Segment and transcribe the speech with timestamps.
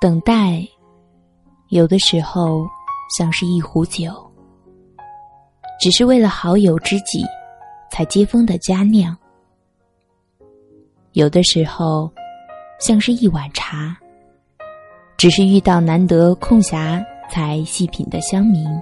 [0.00, 0.64] 等待，
[1.70, 2.64] 有的时候
[3.16, 4.12] 像是一壶酒，
[5.80, 7.24] 只是为了好友知己
[7.90, 9.12] 才接风的佳酿；
[11.14, 12.08] 有的时候
[12.78, 13.96] 像是一碗茶，
[15.16, 18.80] 只是遇到难得空暇才细品的香茗；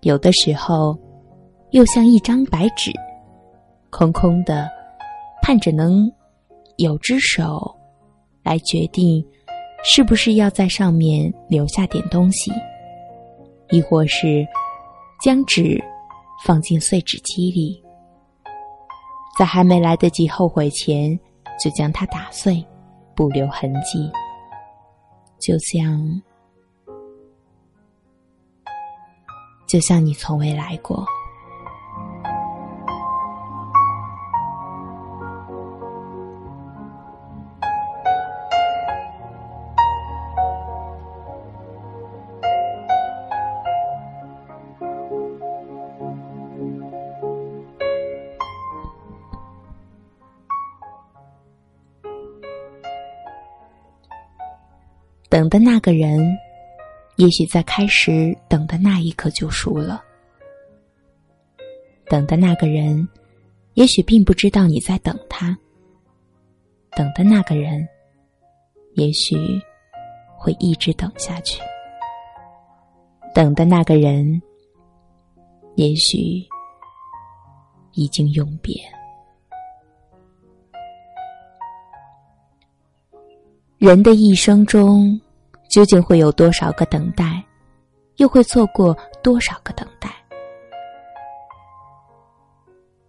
[0.00, 0.98] 有的时候
[1.70, 2.90] 又像一张白纸，
[3.90, 4.68] 空空的，
[5.40, 6.12] 盼着能
[6.78, 7.75] 有只手。
[8.46, 9.26] 来决定，
[9.82, 12.52] 是不是要在上面留下点东西，
[13.70, 14.46] 亦或是
[15.20, 15.82] 将纸
[16.44, 17.82] 放进碎纸机里，
[19.36, 21.18] 在还没来得及后悔前，
[21.60, 22.64] 就将它打碎，
[23.16, 24.08] 不留痕迹，
[25.40, 26.22] 就像，
[29.66, 31.04] 就像你从未来过。
[55.28, 56.38] 等的那个人，
[57.16, 60.02] 也许在开始等的那一刻就输了。
[62.08, 63.06] 等的那个人，
[63.74, 65.56] 也许并不知道你在等他。
[66.92, 67.86] 等的那个人，
[68.94, 69.36] 也许
[70.36, 71.60] 会一直等下去。
[73.34, 74.40] 等的那个人，
[75.74, 76.16] 也许
[77.92, 78.74] 已经永别。
[83.78, 85.20] 人的一生中。
[85.68, 87.44] 究竟会有多少个等待，
[88.18, 90.08] 又会错过多少个等待？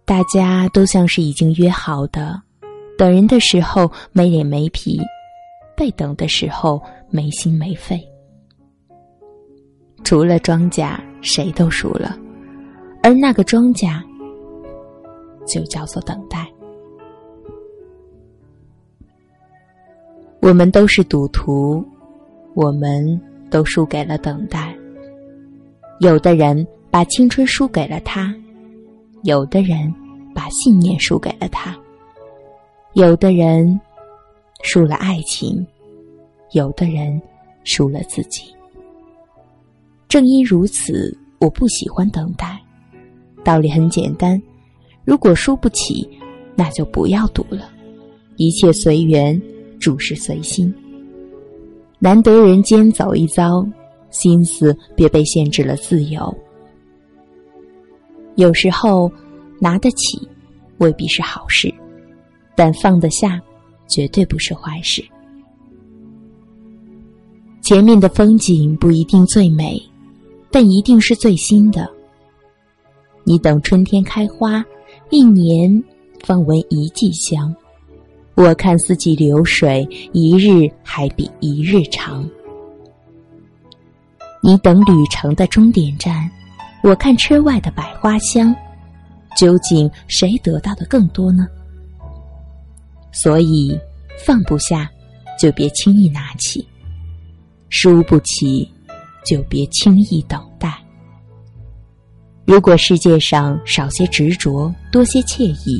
[0.04, 2.42] 大家都像是已经约好的，
[2.98, 5.00] 等人的时候没脸没皮，
[5.76, 7.98] 被等的时候没心没肺。
[10.02, 12.18] 除了庄稼，谁都输了，
[13.04, 14.02] 而那个庄稼，
[15.46, 16.46] 就叫做等待。
[20.40, 21.84] 我们都是赌徒。
[22.54, 24.76] 我们都输给了等待。
[26.00, 28.34] 有的人把青春输给了他，
[29.22, 29.94] 有的人
[30.34, 31.76] 把信念输给了他，
[32.94, 33.80] 有的人
[34.64, 35.64] 输了爱情，
[36.50, 37.22] 有的人
[37.62, 38.52] 输了自己。
[40.08, 42.60] 正因如此，我不喜欢等待。
[43.44, 44.42] 道理很简单：
[45.04, 46.08] 如果输不起，
[46.56, 47.70] 那就不要赌了。
[48.36, 49.40] 一切随缘，
[49.88, 50.72] 诸事随心。
[51.98, 53.66] 难得人间走一遭，
[54.10, 56.36] 心思别被限制了自由。
[58.34, 59.10] 有时候
[59.58, 60.28] 拿得起
[60.76, 61.72] 未必是好事，
[62.54, 63.40] 但放得下
[63.86, 65.02] 绝对不是坏事。
[67.62, 69.82] 前面的风景不一定最美，
[70.50, 71.90] 但一定是最新的。
[73.24, 74.62] 你等春天开花，
[75.08, 75.82] 一年
[76.22, 77.56] 方闻一季香。
[78.38, 82.24] 我看四季流水，一日还比一日长。
[84.40, 86.30] 你等旅程的终点站，
[86.84, 88.54] 我看车外的百花香。
[89.36, 91.48] 究竟谁得到的更多呢？
[93.10, 93.76] 所以，
[94.24, 94.88] 放不下，
[95.36, 96.64] 就别轻易拿起；
[97.70, 98.70] 输不起，
[99.26, 100.72] 就别轻易等待。
[102.46, 105.76] 如果世界上少些执着，多些惬意，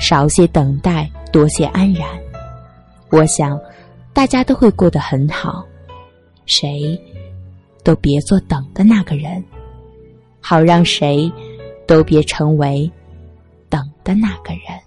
[0.00, 1.08] 少些等待。
[1.34, 2.08] 多谢安然，
[3.10, 3.60] 我想，
[4.12, 5.66] 大家都会过得很好。
[6.46, 6.96] 谁
[7.82, 9.42] 都别做等的那个人，
[10.40, 11.28] 好让谁
[11.88, 12.88] 都别成为
[13.68, 14.80] 等的那个人。